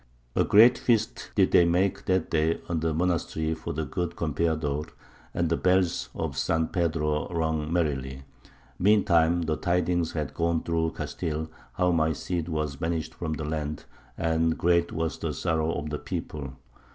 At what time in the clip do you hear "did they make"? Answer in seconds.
1.35-2.05